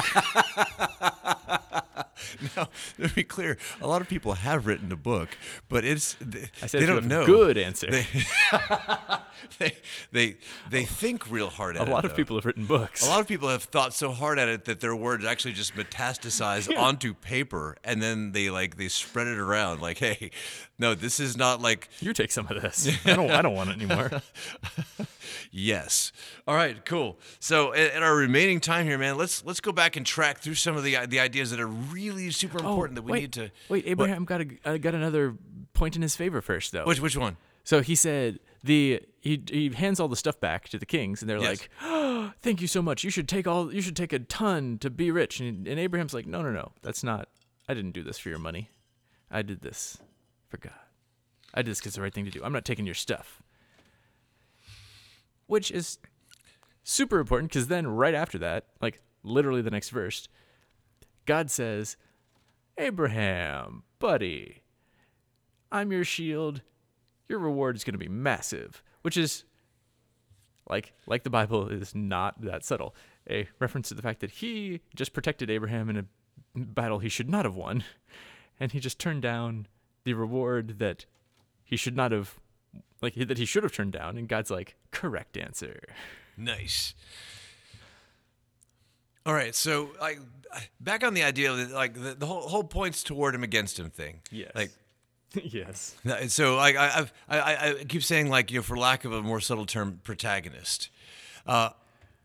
Now, 2.57 2.69
to 3.01 3.09
be 3.15 3.25
clear, 3.25 3.57
a 3.81 3.87
lot 3.87 4.03
of 4.03 4.09
people 4.09 4.35
have 4.35 4.67
written 4.67 4.91
a 4.93 4.97
book, 4.97 5.31
but 5.69 5.85
it's 5.85 6.17
they, 6.21 6.51
I 6.63 6.67
said 6.67 6.83
they 6.83 6.87
don't 6.87 7.07
know. 7.07 7.25
good 7.27 7.57
answer. 7.59 7.89
They, 9.59 9.77
they 10.13 10.37
they 10.71 10.85
think 10.85 11.31
real 11.31 11.49
hard 11.49 11.77
at 11.77 11.83
a 11.83 11.85
it. 11.85 11.89
A 11.89 11.93
lot 11.93 12.05
of 12.05 12.13
though. 12.13 12.17
people 12.17 12.37
have 12.37 12.47
written 12.47 12.65
books. 12.65 13.05
A 13.05 13.09
lot 13.11 13.21
of 13.21 13.27
people 13.27 13.49
have 13.49 13.65
thought 13.65 13.93
so 13.93 14.12
hard 14.12 14.38
at 14.38 14.49
it 14.49 14.64
that 14.67 14.81
their 14.81 14.95
words 14.95 15.25
actually 15.25 15.52
just 15.52 15.75
metastasize 15.75 16.75
onto 16.79 17.12
paper, 17.14 17.76
and 17.85 18.00
then 18.00 18.33
they 18.33 18.50
like 18.50 18.76
they 18.76 18.88
spread 18.88 19.26
it 19.26 19.38
around. 19.38 19.81
Like, 19.83 19.99
hey, 19.99 20.31
no, 20.83 20.95
this 20.95 21.21
is 21.21 21.37
not 21.37 21.62
like 21.62 21.89
you 22.01 22.12
take 22.12 22.31
some 22.33 22.47
of 22.49 22.61
this. 22.61 22.89
I 23.07 23.15
don't. 23.15 23.31
I 23.31 23.41
don't 23.41 23.55
want 23.55 23.71
it 23.71 23.77
anymore. 23.81 24.11
Yes. 25.55 26.12
All 26.47 26.55
right. 26.55 26.83
Cool. 26.85 27.19
So, 27.39 27.73
in, 27.73 28.03
our 28.03 28.15
remaining 28.15 28.59
time 28.61 28.87
here, 28.87 28.97
man, 28.97 29.17
let's 29.19 29.45
let's 29.45 29.61
go 29.61 29.71
back 29.73 29.97
and 29.97 30.05
track 30.07 30.39
through 30.39 30.55
some 30.55 30.77
of 30.77 30.85
the 30.85 30.97
the 31.07 31.21
ideas 31.21 31.51
that 31.51 31.61
are 31.61 31.67
really 31.67 32.31
super 32.31 32.59
important 32.59 32.97
that 32.97 33.03
we 33.03 33.11
Oh, 33.11 33.12
wait, 33.12 33.21
need 33.21 33.33
to. 33.35 33.51
Wait, 33.69 33.85
Abraham 33.87 34.25
got 34.25 34.41
a 34.41 34.47
uh, 34.65 34.77
got 34.79 34.95
another 34.95 35.35
point 35.75 35.95
in 35.97 36.03
his 36.03 36.17
favor 36.17 36.41
first, 36.41 36.73
though. 36.73 36.85
Which 36.85 37.01
which 37.01 37.17
one? 37.17 37.37
So 37.65 37.81
he 37.83 37.95
said 37.95 38.41
the 38.65 39.03
he 39.21 39.43
he 39.51 39.69
hands 39.71 40.01
all 40.01 40.09
the 40.09 40.17
stuff 40.17 40.41
back 40.41 40.69
to 40.71 40.79
the 40.79 40.87
kings, 40.87 41.23
and 41.23 41.29
they're 41.31 41.39
Yes. 41.39 41.61
like, 41.61 41.71
oh, 41.83 42.33
"Thank 42.41 42.61
you 42.62 42.67
so 42.67 42.81
much. 42.83 43.05
You 43.05 43.11
should 43.11 43.29
take 43.29 43.47
all. 43.47 43.73
You 43.73 43.83
should 43.83 43.97
take 43.97 44.12
a 44.12 44.19
ton 44.21 44.79
to 44.79 44.91
be 44.91 45.11
rich." 45.11 45.39
And, 45.41 45.67
and 45.69 45.79
Abraham's 45.79 46.15
like, 46.15 46.27
"No, 46.27 46.43
no, 46.43 46.51
no. 46.51 46.73
That's 46.83 47.05
not. 47.05 47.29
I 47.69 47.75
didn't 47.75 47.93
do 47.93 48.03
this 48.03 48.19
for 48.19 48.29
your 48.31 48.39
money. 48.39 48.71
I 49.31 49.43
did 49.43 49.61
this 49.62 49.99
for 50.52 50.59
God. 50.59 50.73
I 51.54 51.62
did 51.62 51.71
this 51.71 51.80
because 51.80 51.90
it's 51.90 51.97
the 51.97 52.02
right 52.02 52.12
thing 52.12 52.26
to 52.26 52.30
do. 52.30 52.44
I'm 52.44 52.52
not 52.52 52.64
taking 52.66 52.87
your 52.87 52.94
stuff." 52.94 53.42
Which 55.47 55.71
is 55.71 55.99
super 56.85 57.18
important 57.18 57.50
because 57.50 57.68
then 57.68 57.87
right 57.87 58.14
after 58.14 58.38
that, 58.38 58.66
like 58.80 59.00
literally 59.23 59.62
the 59.62 59.71
next 59.71 59.90
verse, 59.90 60.28
God 61.25 61.50
says, 61.50 61.97
"Abraham, 62.76 63.82
buddy, 63.99 64.62
I'm 65.71 65.90
your 65.90 66.04
shield. 66.04 66.61
Your 67.28 67.38
reward 67.38 67.76
is 67.76 67.85
going 67.85 67.94
to 67.94 67.99
be 67.99 68.09
massive, 68.09 68.82
which 69.00 69.16
is 69.16 69.44
like 70.68 70.92
like 71.06 71.25
the 71.25 71.30
Bible 71.30 71.68
is 71.68 71.94
not 71.94 72.40
that 72.42 72.64
subtle. 72.64 72.94
A 73.30 73.49
reference 73.59 73.88
to 73.88 73.94
the 73.94 74.02
fact 74.02 74.21
that 74.21 74.32
he 74.32 74.80
just 74.94 75.12
protected 75.12 75.49
Abraham 75.49 75.88
in 75.88 75.97
a 75.97 76.04
battle 76.54 76.99
he 76.99 77.09
should 77.09 77.30
not 77.30 77.44
have 77.47 77.56
won, 77.56 77.85
and 78.61 78.73
he 78.73 78.80
just 78.80 78.99
turned 78.99 79.23
down 79.23 79.66
the 80.04 80.14
reward 80.14 80.78
that 80.78 81.06
he 81.64 81.76
should 81.76 81.97
not 81.97 82.12
have 82.12 82.38
like 83.00 83.14
that 83.14 83.38
he 83.38 83.44
should 83.44 83.62
have 83.62 83.73
turned 83.73 83.92
down 83.92 84.16
and 84.16 84.28
God's 84.28 84.50
like, 84.50 84.76
"Correct 84.90 85.37
answer." 85.37 85.80
Nice. 86.37 86.94
All 89.25 89.35
right. 89.35 89.54
So, 89.54 89.90
like, 90.00 90.18
back 90.80 91.04
on 91.04 91.14
the 91.14 91.23
idea 91.23 91.52
that 91.52 91.71
like 91.71 91.94
the, 91.94 92.14
the 92.14 92.26
whole 92.26 92.49
whole 92.49 92.64
points 92.64 93.02
toward 93.02 93.35
him 93.35 93.42
against 93.42 93.78
him 93.78 93.90
thing. 93.90 94.21
Yes. 94.30 94.52
Like. 94.54 94.71
yes. 95.44 95.97
So 96.28 96.56
like 96.56 96.76
I, 96.76 96.99
I've, 96.99 97.12
I, 97.26 97.38
I 97.38 97.68
I 97.71 97.85
keep 97.85 98.02
saying 98.02 98.28
like 98.28 98.50
you 98.50 98.59
know 98.59 98.62
for 98.62 98.76
lack 98.76 99.06
of 99.06 99.12
a 99.12 99.23
more 99.23 99.40
subtle 99.40 99.64
term 99.64 100.00
protagonist. 100.04 100.90
Uh, 101.47 101.71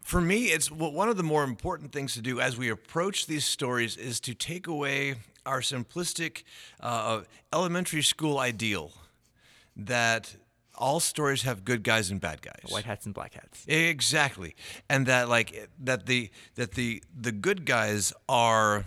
for 0.02 0.20
me, 0.20 0.46
it's 0.48 0.68
w- 0.68 0.94
one 0.94 1.08
of 1.08 1.16
the 1.16 1.24
more 1.24 1.44
important 1.46 1.94
things 1.94 2.14
to 2.16 2.22
do 2.22 2.42
as 2.42 2.58
we 2.58 2.70
approach 2.70 3.28
these 3.28 3.46
stories 3.46 3.96
is 3.96 4.20
to 4.22 4.34
take 4.34 4.68
away 4.68 5.16
our 5.48 5.62
simplistic 5.62 6.44
uh, 6.80 7.22
elementary 7.54 8.04
school 8.04 8.38
ideal 8.38 8.92
that 9.76 10.36
all 10.76 11.00
stories 11.00 11.42
have 11.44 11.66
good 11.66 11.82
guys 11.84 12.12
and 12.12 12.22
bad 12.22 12.42
guys. 12.42 12.70
White 12.70 12.86
hats 12.86 13.06
and 13.06 13.16
black 13.16 13.34
hats. 13.34 13.66
Exactly, 13.68 14.56
and 14.90 15.06
that 15.08 15.28
like 15.30 15.70
that 15.84 16.06
the 16.06 16.30
that 16.56 16.74
the 16.74 17.02
the 17.20 17.32
good 17.32 17.66
guys 17.66 18.14
are 18.30 18.86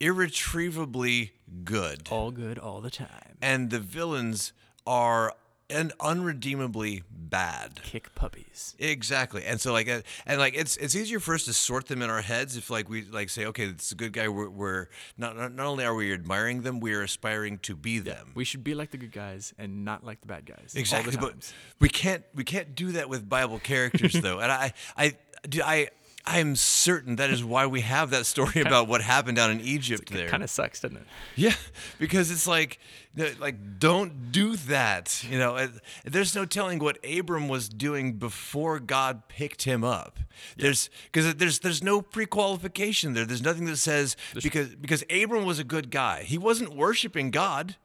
irretrievably 0.00 1.32
good, 1.64 2.08
All 2.10 2.30
good 2.30 2.58
all 2.58 2.80
the 2.80 2.90
time. 2.90 3.36
and 3.42 3.70
the 3.70 3.80
villains 3.80 4.52
are 4.86 5.34
and 5.70 5.92
unredeemably 6.00 7.02
bad. 7.10 7.80
Kick 7.82 8.14
puppies. 8.14 8.74
Exactly, 8.78 9.44
and 9.44 9.60
so 9.60 9.72
like, 9.72 9.88
uh, 9.88 10.02
and 10.26 10.38
like, 10.38 10.54
it's 10.54 10.76
it's 10.76 10.94
easier 10.94 11.20
for 11.20 11.34
us 11.34 11.44
to 11.44 11.52
sort 11.52 11.86
them 11.86 12.02
in 12.02 12.10
our 12.10 12.22
heads 12.22 12.56
if 12.56 12.70
like 12.70 12.88
we 12.88 13.02
like 13.02 13.30
say, 13.30 13.46
okay, 13.46 13.64
it's 13.64 13.92
a 13.92 13.94
good 13.94 14.12
guy. 14.12 14.28
We're, 14.28 14.48
we're 14.48 14.86
not 15.16 15.36
not 15.36 15.54
not 15.54 15.66
only 15.66 15.84
are 15.84 15.94
we 15.94 16.12
admiring 16.12 16.62
them, 16.62 16.80
we 16.80 16.92
are 16.94 17.02
aspiring 17.02 17.58
to 17.60 17.76
be 17.76 17.98
them. 17.98 18.32
We 18.34 18.44
should 18.44 18.64
be 18.64 18.74
like 18.74 18.90
the 18.90 18.98
good 18.98 19.12
guys 19.12 19.54
and 19.58 19.84
not 19.84 20.04
like 20.04 20.20
the 20.20 20.26
bad 20.26 20.46
guys. 20.46 20.74
Exactly, 20.76 21.16
but 21.16 21.52
we 21.80 21.88
can't 21.88 22.24
we 22.34 22.44
can't 22.44 22.74
do 22.74 22.92
that 22.92 23.08
with 23.08 23.28
Bible 23.28 23.58
characters 23.58 24.12
though, 24.22 24.40
and 24.40 24.50
I 24.50 24.72
I 24.96 25.16
do 25.48 25.62
I. 25.62 25.88
I'm 26.26 26.54
certain 26.54 27.16
that 27.16 27.30
is 27.30 27.42
why 27.42 27.66
we 27.66 27.80
have 27.80 28.10
that 28.10 28.26
story 28.26 28.60
about 28.60 28.88
what 28.88 29.00
happened 29.00 29.36
down 29.36 29.50
in 29.50 29.60
Egypt 29.60 30.10
there. 30.10 30.28
kind 30.28 30.42
of 30.42 30.50
sucks, 30.50 30.80
doesn't 30.80 30.98
it? 30.98 31.06
Yeah, 31.34 31.54
because 31.98 32.30
it's 32.30 32.46
like, 32.46 32.78
like 33.38 33.78
don't 33.78 34.30
do 34.30 34.56
that. 34.56 35.24
You 35.28 35.38
know, 35.38 35.68
there's 36.04 36.34
no 36.34 36.44
telling 36.44 36.78
what 36.78 36.98
Abram 37.04 37.48
was 37.48 37.68
doing 37.68 38.14
before 38.14 38.78
God 38.78 39.28
picked 39.28 39.62
him 39.64 39.82
up. 39.82 40.18
There's 40.56 40.90
because 41.10 41.34
there's 41.34 41.60
there's 41.60 41.82
no 41.82 42.02
pre-qualification 42.02 43.14
there. 43.14 43.24
There's 43.24 43.42
nothing 43.42 43.64
that 43.66 43.78
says 43.78 44.16
because 44.42 44.74
because 44.74 45.04
Abram 45.10 45.44
was 45.44 45.58
a 45.58 45.64
good 45.64 45.90
guy. 45.90 46.22
He 46.22 46.38
wasn't 46.38 46.76
worshiping 46.76 47.30
God 47.30 47.76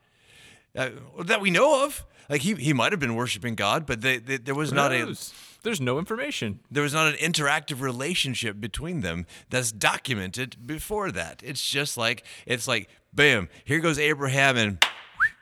uh, 0.76 0.90
that 1.24 1.42
we 1.42 1.52
know 1.52 1.86
of. 1.86 2.06
Like 2.30 2.42
he 2.42 2.56
he 2.56 2.74
might 2.74 2.92
have 2.92 3.00
been 3.00 3.16
worshiping 3.16 3.56
God, 3.56 3.86
but 3.86 4.02
they, 4.02 4.18
they, 4.18 4.38
there 4.38 4.56
was 4.56 4.74
not 4.74 4.92
a 4.92 5.06
Knows? 5.06 5.34
There's 5.66 5.82
no 5.82 6.00
information. 6.00 6.62
there 6.72 6.84
was 6.84 6.94
not 6.94 7.08
an 7.08 7.16
interactive 7.16 7.82
relationship 7.82 8.62
between 8.62 9.02
them 9.02 9.26
that's 9.50 9.72
documented 9.74 10.56
before 10.66 11.12
that. 11.12 11.42
It's 11.44 11.68
just 11.70 11.98
like 11.98 12.24
it's 12.46 12.68
like 12.68 12.88
bam, 13.14 13.50
here 13.66 13.80
goes 13.80 14.00
Abraham, 14.00 14.56
and 14.58 14.86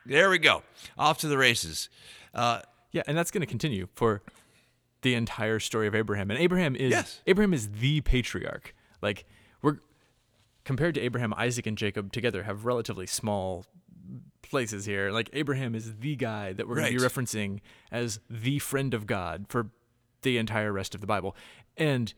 there 0.06 0.30
we 0.30 0.38
go, 0.38 0.62
off 0.98 1.18
to 1.18 1.28
the 1.28 1.38
races. 1.38 1.88
Uh, 2.34 2.60
Yeah, 2.92 3.02
and 3.06 3.16
that's 3.16 3.30
going 3.30 3.40
to 3.42 3.46
continue 3.46 3.86
for 3.94 4.22
the 5.02 5.14
entire 5.14 5.60
story 5.60 5.86
of 5.86 5.94
Abraham. 5.94 6.30
And 6.30 6.40
Abraham 6.40 6.74
is 6.76 6.90
Yes. 6.92 7.20
Abraham 7.26 7.52
is 7.52 7.68
the 7.70 8.00
patriarch. 8.00 8.74
Like 9.02 9.26
we're 9.62 9.78
compared 10.64 10.94
to 10.94 11.00
Abraham, 11.02 11.34
Isaac 11.36 11.66
and 11.66 11.76
Jacob 11.76 12.12
together 12.12 12.44
have 12.44 12.64
relatively 12.64 13.06
small 13.06 13.66
places 14.42 14.86
here. 14.86 15.10
Like 15.10 15.28
Abraham 15.32 15.74
is 15.74 15.96
the 15.96 16.16
guy 16.16 16.52
that 16.54 16.66
we're 16.68 16.76
going 16.76 16.92
to 16.92 16.98
be 16.98 17.04
referencing 17.04 17.60
as 17.92 18.20
the 18.30 18.58
friend 18.60 18.94
of 18.94 19.06
God 19.06 19.46
for 19.48 19.70
the 20.24 20.36
entire 20.36 20.72
rest 20.72 20.94
of 20.94 21.00
the 21.00 21.06
Bible. 21.06 21.36
And 21.76 22.12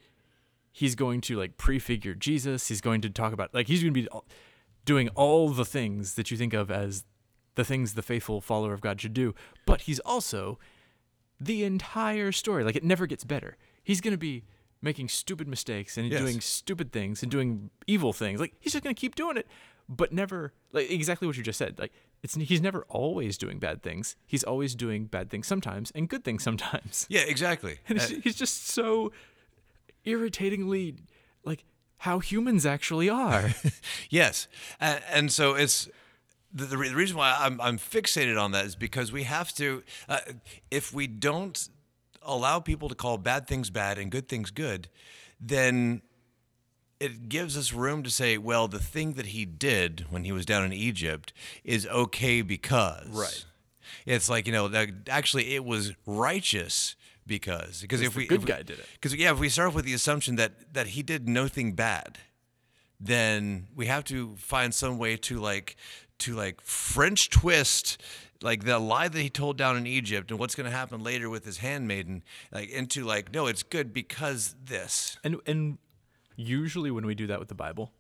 he's 0.73 0.95
going 0.95 1.21
to 1.23 1.37
like 1.37 1.57
prefigure 1.59 2.15
Jesus. 2.15 2.69
He's 2.69 2.81
going 2.81 3.03
to 3.03 3.11
talk 3.11 3.33
about 3.35 3.53
like 3.55 3.67
he's 3.69 3.83
going 3.83 3.93
to 3.95 4.03
be 4.03 4.09
doing 4.85 5.09
all 5.11 5.51
the 5.51 5.65
things 5.65 6.15
that 6.15 6.31
you 6.31 6.37
think 6.37 6.55
of 6.55 6.71
as 6.71 7.05
the 7.57 7.65
things 7.65 7.95
the 7.95 8.03
faithful 8.03 8.41
follower 8.41 8.73
of 8.73 8.81
God 8.81 9.01
should 9.01 9.15
do. 9.15 9.35
But 9.67 9.83
he's 9.83 9.99
also 10.01 10.59
the 11.41 11.65
entire 11.65 12.33
story. 12.33 12.65
Like 12.65 12.77
it 12.77 12.85
never 12.85 13.07
gets 13.07 13.25
better. 13.25 13.57
He's 13.85 14.01
going 14.01 14.13
to 14.13 14.19
be 14.19 14.45
making 14.83 15.09
stupid 15.09 15.49
mistakes 15.49 15.97
and 15.97 16.11
Yes. 16.11 16.21
doing 16.21 16.41
stupid 16.41 16.93
things 16.93 17.23
and 17.23 17.31
doing 17.31 17.71
evil 17.87 18.13
things. 18.13 18.41
Like 18.41 18.55
he's 18.61 18.73
just 18.73 18.85
going 18.85 18.95
to 18.95 19.01
keep 19.01 19.15
doing 19.15 19.37
it, 19.37 19.47
but 19.89 20.13
never 20.13 20.53
like 20.73 20.91
exactly 20.91 21.27
what 21.27 21.37
you 21.37 21.43
just 21.43 21.59
said. 21.59 21.79
Like 21.79 21.93
it's 22.23 22.35
he's 22.35 22.61
never 22.61 22.85
always 22.89 23.39
doing 23.39 23.59
bad 23.59 23.83
things. 23.83 24.17
He's 24.27 24.43
always 24.45 24.75
doing 24.75 25.07
bad 25.07 25.31
things 25.31 25.47
sometimes 25.47 25.91
and 25.95 26.09
good 26.09 26.25
things 26.25 26.43
sometimes. 26.43 27.07
yeah, 27.09 27.21
exactly. 27.21 27.79
And 27.89 28.01
Uh, 28.01 28.07
he's, 28.23 28.35
just 28.37 28.67
so 28.69 29.13
irritatingly 30.05 30.97
like 31.45 31.65
how 31.99 32.19
humans 32.19 32.67
actually 32.67 33.09
are. 33.09 33.51
Yes, 34.11 34.47
and, 34.81 35.01
and 35.13 35.33
so 35.33 35.55
it's 35.55 35.89
the, 36.53 36.65
the, 36.65 36.79
re- 36.79 36.89
the 36.89 36.95
reason 36.97 37.17
why 37.17 37.37
I'm, 37.39 37.61
I'm 37.61 37.77
fixated 37.79 38.41
on 38.41 38.53
that 38.53 38.65
is 38.67 38.77
because 38.77 39.11
we 39.13 39.25
have 39.25 39.53
to. 39.55 39.83
Uh, 40.09 40.21
if 40.71 40.93
we 40.95 41.07
don't 41.07 41.69
allow 42.23 42.61
people 42.61 42.89
to 42.89 42.95
call 42.95 43.19
bad 43.19 43.47
things 43.47 43.69
bad 43.71 43.99
and 43.99 44.11
good 44.11 44.29
things 44.29 44.51
good, 44.51 44.89
then 45.41 46.03
it 47.01 47.29
gives 47.29 47.57
us 47.57 47.73
room 47.73 48.03
to 48.03 48.11
say, 48.11 48.39
well, 48.39 48.69
the 48.69 48.79
thing 48.79 49.15
that 49.15 49.27
he 49.27 49.45
did 49.45 50.07
when 50.11 50.25
he 50.25 50.33
was 50.33 50.47
down 50.47 50.65
in 50.65 50.73
Egypt 50.73 51.33
is 51.65 51.87
okay 51.87 52.43
because. 52.43 53.09
Right. 53.09 53.45
It's 54.05 54.29
like 54.29 54.47
you 54.47 54.53
know, 54.53 54.69
that 54.69 54.89
actually, 55.09 55.55
it 55.55 55.65
was 55.65 55.93
righteous 56.07 56.97
because 57.27 57.81
because 57.83 58.01
if 58.01 58.13
the 58.13 58.19
we 58.19 58.27
good 58.27 58.37
if 58.43 58.45
we- 58.45 58.53
guy 58.53 58.63
did 58.63 58.79
it. 58.79 58.87
because 58.95 59.15
yeah, 59.15 59.33
if 59.33 59.39
we 59.39 59.49
start 59.49 59.69
off 59.69 59.75
with 59.75 59.85
the 59.85 59.95
assumption 59.95 60.37
that 60.37 60.73
that 60.75 60.89
he 60.89 61.03
did 61.03 61.29
nothing 61.29 61.73
bad, 61.73 62.19
then 63.01 63.67
we 63.75 63.87
have 63.87 64.05
to 64.05 64.37
find 64.37 64.75
some 64.75 64.99
way 64.99 65.17
to 65.17 65.39
like 65.39 65.77
to 66.19 66.35
like 66.35 66.61
French 66.61 67.31
twist 67.31 68.01
like 68.43 68.65
the 68.65 68.79
lie 68.79 69.09
that 69.09 69.21
he 69.21 69.31
told 69.31 69.57
down 69.57 69.77
in 69.77 69.87
Egypt 69.87 70.31
and 70.31 70.39
what's 70.39 70.55
going 70.55 70.71
to 70.71 70.77
happen 70.77 71.03
later 71.03 71.29
with 71.31 71.45
his 71.45 71.59
handmaiden 71.59 72.23
like 72.53 72.69
into 72.71 73.05
like 73.05 73.33
no, 73.33 73.47
it's 73.47 73.63
good 73.63 73.93
because 73.93 74.55
this. 74.65 75.19
And 75.25 75.41
and 75.47 75.79
usually 76.37 76.91
when 76.91 77.07
we 77.07 77.15
do 77.15 77.27
that 77.27 77.39
with 77.39 77.49
the 77.49 77.55
Bible, 77.55 77.93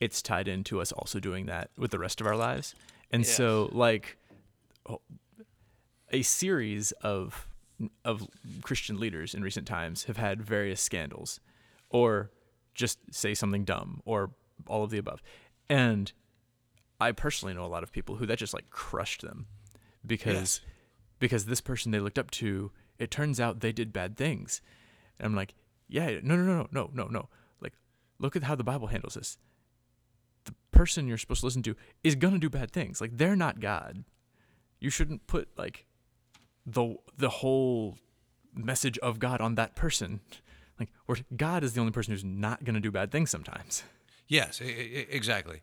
it's 0.00 0.22
tied 0.22 0.48
into 0.48 0.80
us 0.80 0.92
also 0.92 1.20
doing 1.20 1.46
that 1.46 1.70
with 1.76 1.90
the 1.90 1.98
rest 1.98 2.20
of 2.20 2.26
our 2.26 2.36
lives. 2.36 2.74
And 3.10 3.26
so 3.26 3.68
like 3.72 4.16
oh, 4.88 5.00
a 6.10 6.22
series 6.22 6.92
of 7.02 7.48
of 8.04 8.28
Christian 8.62 9.00
leaders 9.00 9.34
in 9.34 9.42
recent 9.42 9.66
times 9.66 10.04
have 10.04 10.18
had 10.18 10.42
various 10.42 10.80
scandals 10.80 11.40
or 11.88 12.30
just 12.74 12.98
say 13.10 13.34
something 13.34 13.64
dumb 13.64 14.02
or 14.04 14.30
all 14.66 14.84
of 14.84 14.90
the 14.90 14.98
above. 14.98 15.22
And 15.68 16.12
I 17.00 17.12
personally 17.12 17.54
know 17.54 17.64
a 17.64 17.68
lot 17.68 17.82
of 17.82 17.92
people 17.92 18.16
who 18.16 18.26
that 18.26 18.38
just 18.38 18.54
like 18.54 18.68
crushed 18.70 19.22
them 19.22 19.46
because 20.06 20.60
because 21.18 21.46
this 21.46 21.60
person 21.60 21.92
they 21.92 22.00
looked 22.00 22.18
up 22.18 22.30
to, 22.32 22.70
it 22.98 23.10
turns 23.10 23.40
out 23.40 23.60
they 23.60 23.72
did 23.72 23.92
bad 23.92 24.16
things. 24.16 24.60
And 25.18 25.26
I'm 25.26 25.36
like, 25.36 25.54
yeah, 25.88 26.18
no, 26.22 26.36
no, 26.36 26.44
no, 26.44 26.68
no, 26.72 26.90
no, 26.92 27.06
no. 27.06 27.28
Look 28.20 28.36
at 28.36 28.44
how 28.44 28.54
the 28.54 28.64
Bible 28.64 28.88
handles 28.88 29.14
this. 29.14 29.38
The 30.44 30.54
person 30.70 31.08
you're 31.08 31.18
supposed 31.18 31.40
to 31.40 31.46
listen 31.46 31.62
to 31.64 31.74
is 32.04 32.14
gonna 32.14 32.38
do 32.38 32.48
bad 32.48 32.70
things. 32.70 33.00
Like, 33.00 33.16
they're 33.16 33.36
not 33.36 33.60
God. 33.60 34.04
You 34.78 34.90
shouldn't 34.90 35.26
put 35.26 35.48
like 35.56 35.86
the 36.64 36.96
the 37.16 37.28
whole 37.28 37.98
message 38.54 38.98
of 38.98 39.18
God 39.18 39.40
on 39.40 39.56
that 39.56 39.74
person. 39.74 40.20
Like, 40.78 40.90
where 41.06 41.18
God 41.36 41.62
is 41.64 41.74
the 41.74 41.80
only 41.80 41.92
person 41.92 42.12
who's 42.12 42.24
not 42.24 42.64
gonna 42.64 42.80
do 42.80 42.90
bad 42.90 43.10
things 43.10 43.30
sometimes. 43.30 43.82
Yes, 44.28 44.60
exactly. 44.60 45.60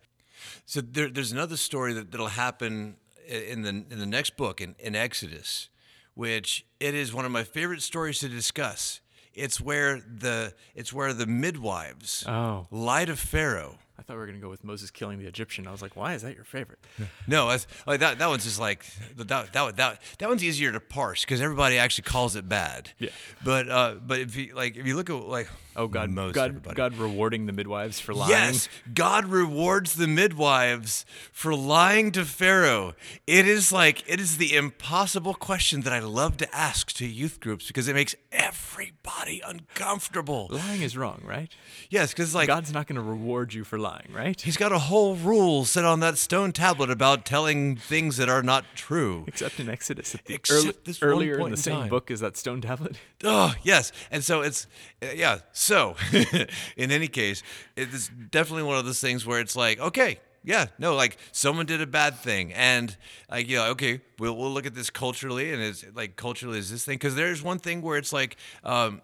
So 0.66 0.82
there, 0.82 1.10
there's 1.10 1.32
another 1.32 1.58
story 1.58 1.94
that, 1.94 2.12
that'll 2.12 2.28
happen 2.28 2.98
in 3.28 3.62
the 3.62 3.70
in 3.70 4.00
the 4.00 4.06
next 4.06 4.38
book 4.38 4.62
in, 4.62 4.76
in 4.80 4.96
Exodus, 4.96 5.70
which 6.14 6.66
it 6.80 6.94
is 6.94 7.14
one 7.14 7.26
of 7.26 7.32
my 7.32 7.44
favorite 7.44 7.82
stories 7.82 8.20
to 8.20 8.30
discuss. 8.30 9.02
It's 9.38 9.62
where 9.62 10.00
the 10.02 10.54
it's 10.76 10.92
where 10.92 11.14
the 11.14 11.26
midwives 11.26 12.26
Oh. 12.28 12.68
lie 12.72 13.06
to 13.06 13.16
Pharaoh. 13.16 13.78
I 14.00 14.04
thought 14.04 14.14
we 14.14 14.20
were 14.20 14.28
gonna 14.28 14.38
go 14.40 14.50
with 14.50 14.64
Moses 14.64 14.92
killing 14.92 15.18
the 15.20 15.26
Egyptian. 15.28 15.68
I 15.68 15.72
was 15.72 15.82
like, 15.82 15.96
why 15.96 16.14
is 16.14 16.22
that 16.22 16.36
your 16.36 16.44
favorite? 16.44 16.80
No, 17.28 17.50
that's, 17.50 17.68
like 17.86 18.00
that 18.00 18.20
that 18.20 18.28
one's 18.28 18.44
just 18.44 18.60
like 18.60 18.86
that 19.18 19.28
that 19.28 19.76
that 19.78 20.02
that 20.20 20.30
one's 20.30 20.44
easier 20.44 20.72
to 20.72 20.80
parse 20.80 21.22
because 21.26 21.42
everybody 21.42 21.78
actually 21.78 22.04
calls 22.04 22.36
it 22.36 22.48
bad. 22.48 22.92
Yeah. 23.00 23.10
But 23.44 23.70
uh, 23.70 23.96
but 24.06 24.20
if 24.20 24.36
you 24.36 24.54
like 24.56 24.76
if 24.78 24.86
you 24.88 24.96
look 24.96 25.10
at 25.10 25.16
like 25.16 25.50
Oh 25.78 25.88
God, 25.88 26.10
most 26.10 26.34
God, 26.34 26.50
everybody. 26.50 26.76
God 26.76 26.96
rewarding 26.96 27.46
the 27.46 27.54
midwives 27.54 28.00
for 28.00 28.16
lying. 28.16 28.32
Yes, 28.32 28.68
God 28.96 29.26
rewards 29.26 29.94
the 29.94 30.08
midwives 30.08 31.06
for 31.32 31.54
lying 31.54 32.12
to 32.14 32.26
Pharaoh. 32.26 32.96
It 33.28 33.48
is 33.48 33.72
like 33.72 34.04
it 34.08 34.20
is 34.20 34.38
the 34.38 34.56
impossible 34.56 35.36
question 35.36 35.82
that 35.82 35.94
I 35.94 36.00
love 36.00 36.36
to 36.38 36.56
ask 36.56 36.92
to 36.94 37.06
youth 37.06 37.40
groups 37.40 37.68
because 37.68 37.88
it 37.88 37.94
makes 37.94 38.16
everybody 38.32 39.40
uncomfortable. 39.46 40.48
Lying 40.50 40.82
is 40.82 40.98
wrong, 40.98 41.22
right? 41.24 41.54
Yes, 41.92 42.12
because 42.12 42.34
like 42.34 42.48
God's 42.48 42.74
not 42.74 42.88
going 42.88 42.96
to 42.96 43.08
reward 43.08 43.54
you 43.54 43.64
for 43.64 43.78
lying, 43.78 44.10
right? 44.12 44.42
he's 44.42 44.58
got 44.58 44.72
a 44.72 44.80
whole 44.80 45.16
rule 45.16 45.64
set 45.64 45.86
on 45.86 46.00
that 46.00 46.18
stone 46.18 46.54
tablet 46.54 46.90
about 46.90 47.24
telling 47.24 47.76
things 47.76 48.18
that 48.18 48.30
are 48.30 48.42
not 48.42 48.66
true. 48.74 49.26
Except 49.28 49.60
in 49.60 49.70
Exodus, 49.70 50.16
at 50.16 50.26
the 50.26 50.34
Except 50.34 51.04
early, 51.04 51.30
earlier 51.30 51.34
in 51.36 51.46
the 51.46 51.50
in 51.52 51.58
same 51.58 51.88
book 51.88 52.10
as 52.10 52.22
that 52.22 52.36
stone 52.36 52.62
tablet. 52.62 52.98
Oh 53.24 53.54
yes, 53.62 53.92
and 54.10 54.24
so 54.24 54.42
it's 54.42 54.66
uh, 55.04 55.08
yeah. 55.16 55.40
So 55.68 55.98
in 56.78 56.92
any 56.92 57.10
case, 57.10 57.44
it's 57.76 58.10
definitely 58.32 58.64
one 58.64 58.78
of 58.78 58.86
those 58.86 59.02
things 59.02 59.26
where 59.26 59.42
it's 59.42 59.54
like, 59.54 59.82
okay, 59.82 60.22
yeah, 60.46 60.68
no, 60.80 60.96
like 60.96 61.18
someone 61.34 61.66
did 61.66 61.82
a 61.82 61.86
bad 61.86 62.16
thing, 62.16 62.54
and 62.54 62.96
like 63.30 63.50
you 63.50 63.58
know, 63.58 63.72
okay, 63.72 64.00
we'll 64.18 64.38
we'll 64.38 64.50
look 64.50 64.66
at 64.66 64.76
this 64.76 64.90
culturally, 64.90 65.52
and 65.52 65.62
it's 65.62 65.84
like 65.94 66.16
culturally 66.16 66.58
is 66.58 66.72
this 66.72 66.86
thing? 66.86 66.96
Because 66.96 67.16
there's 67.16 67.44
one 67.44 67.60
thing 67.60 67.82
where 67.82 67.98
it's 67.98 68.14
like, 68.14 68.38
um, 68.64 69.02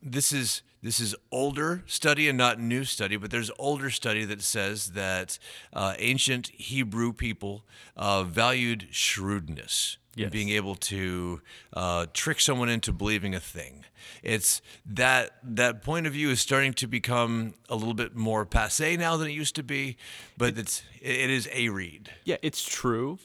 this 0.00 0.30
is 0.30 0.62
this 0.82 0.98
is 1.00 1.14
older 1.30 1.82
study 1.86 2.28
and 2.28 2.38
not 2.38 2.58
new 2.58 2.84
study, 2.84 3.16
but 3.16 3.30
there's 3.30 3.50
older 3.58 3.90
study 3.90 4.24
that 4.24 4.42
says 4.42 4.92
that 4.92 5.38
uh, 5.72 5.94
ancient 5.98 6.48
Hebrew 6.48 7.12
people 7.12 7.64
uh, 7.96 8.24
valued 8.24 8.88
shrewdness. 8.90 9.98
and 10.12 10.22
Yes. 10.22 10.30
Being 10.30 10.48
able 10.48 10.74
to 10.74 11.40
uh, 11.72 12.06
trick 12.12 12.40
someone 12.40 12.68
into 12.68 12.92
believing 12.92 13.34
a 13.34 13.40
thing. 13.40 13.84
It's 14.22 14.60
that 14.84 15.36
that 15.42 15.82
point 15.82 16.06
of 16.06 16.14
view 16.14 16.30
is 16.30 16.40
starting 16.40 16.72
to 16.74 16.88
become 16.88 17.54
a 17.68 17.76
little 17.76 17.94
bit 17.94 18.16
more 18.16 18.44
passe 18.44 18.96
now 18.96 19.16
than 19.16 19.28
it 19.28 19.32
used 19.32 19.54
to 19.56 19.62
be, 19.62 19.96
but 20.36 20.58
it's 20.58 20.82
it 21.00 21.30
is 21.30 21.48
a 21.52 21.68
read. 21.68 22.10
Yeah, 22.24 22.36
it's 22.42 22.64
true 22.64 23.18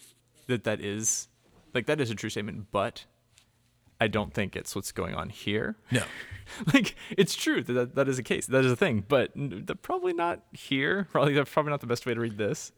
that 0.47 0.63
that 0.65 0.79
is 0.79 1.27
like 1.73 1.87
that 1.87 1.99
is 1.99 2.11
a 2.11 2.15
true 2.15 2.29
statement, 2.29 2.67
but 2.71 3.05
I 4.05 4.07
don't 4.07 4.31
think 4.33 4.55
it's 4.55 4.75
what's 4.75 4.91
going 4.91 5.15
on 5.15 5.29
here. 5.29 5.75
No. 5.91 6.03
like 6.73 6.95
it's 7.17 7.33
true 7.35 7.63
that, 7.63 7.95
that 7.95 8.07
is 8.07 8.19
a 8.19 8.23
case. 8.23 8.45
That 8.45 8.63
is 8.63 8.71
a 8.71 8.75
thing, 8.75 9.03
but 9.07 9.31
probably 9.81 10.13
not 10.13 10.41
here. 10.53 11.07
Probably 11.11 11.33
that's 11.33 11.49
probably 11.51 11.71
not 11.71 11.81
the 11.81 11.87
best 11.87 12.05
way 12.05 12.13
to 12.13 12.19
read 12.19 12.37
this. 12.37 12.71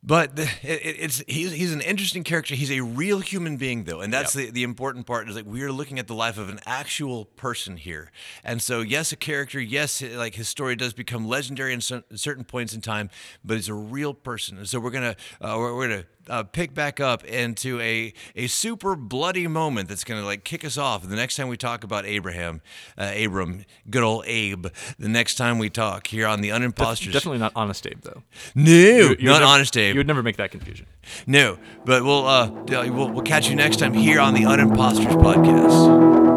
But 0.00 0.36
the, 0.36 0.42
it, 0.62 0.80
it- 0.84 0.96
it's 1.00 1.24
he's 1.26 1.50
he's 1.52 1.72
an 1.72 1.80
interesting 1.80 2.22
character. 2.22 2.54
He's 2.54 2.70
a 2.70 2.80
real 2.82 3.18
human 3.18 3.56
being, 3.56 3.82
though, 3.84 4.00
and 4.00 4.12
that's 4.12 4.32
the, 4.32 4.50
the 4.50 4.62
important 4.62 5.06
part. 5.06 5.28
Is 5.28 5.34
like 5.34 5.44
we 5.46 5.62
are 5.62 5.72
looking 5.72 5.98
at 5.98 6.06
the 6.06 6.14
life 6.14 6.38
of 6.38 6.48
an 6.48 6.60
actual 6.66 7.24
person 7.24 7.76
here, 7.78 8.12
and 8.44 8.62
so 8.62 8.80
yes, 8.80 9.10
a 9.10 9.16
character. 9.16 9.58
Yes, 9.60 10.00
like 10.00 10.36
his 10.36 10.48
story 10.48 10.76
does 10.76 10.92
become 10.92 11.26
legendary 11.26 11.72
in 11.72 11.80
cer- 11.80 12.04
certain 12.14 12.44
points 12.44 12.74
in 12.74 12.80
time, 12.80 13.10
but 13.44 13.56
it's 13.56 13.66
a 13.68 13.74
real 13.74 14.14
person. 14.14 14.56
And 14.58 14.68
so 14.68 14.78
we're 14.78 14.90
gonna 14.92 15.16
uh, 15.40 15.56
we're, 15.58 15.74
we're 15.74 15.88
gonna. 15.88 16.04
Uh, 16.28 16.42
pick 16.42 16.74
back 16.74 17.00
up 17.00 17.24
into 17.24 17.80
a, 17.80 18.12
a 18.36 18.46
super 18.48 18.94
bloody 18.94 19.46
moment 19.46 19.88
that's 19.88 20.04
going 20.04 20.20
to 20.20 20.26
like 20.26 20.44
kick 20.44 20.64
us 20.64 20.76
off 20.76 21.02
And 21.02 21.10
the 21.12 21.16
next 21.16 21.36
time 21.36 21.48
we 21.48 21.56
talk 21.56 21.84
about 21.84 22.04
Abraham, 22.06 22.60
uh, 22.96 23.12
Abram, 23.16 23.64
good 23.88 24.02
old 24.02 24.24
Abe. 24.26 24.66
The 24.98 25.08
next 25.08 25.36
time 25.36 25.58
we 25.58 25.70
talk 25.70 26.06
here 26.08 26.26
on 26.26 26.40
the 26.40 26.50
Unimposters. 26.50 27.12
Definitely 27.12 27.38
not 27.38 27.52
honest 27.56 27.86
Abe 27.86 28.00
though. 28.02 28.22
no, 28.54 28.70
You 28.70 29.16
not 29.22 29.40
never- 29.40 29.44
honest 29.44 29.76
Abe. 29.76 29.94
You 29.94 30.00
would 30.00 30.06
never 30.06 30.22
make 30.22 30.36
that 30.36 30.50
confusion. 30.50 30.86
No, 31.26 31.58
but 31.84 32.04
we'll 32.04 32.26
uh 32.26 32.50
we'll, 32.50 33.08
we'll 33.10 33.22
catch 33.22 33.48
you 33.48 33.56
next 33.56 33.78
time 33.78 33.94
here 33.94 34.20
on 34.20 34.34
the 34.34 34.42
Unimposters 34.42 35.06
podcast. 35.22 36.27